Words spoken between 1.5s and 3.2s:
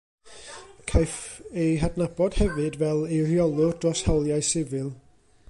ei hadnabod hefyd fel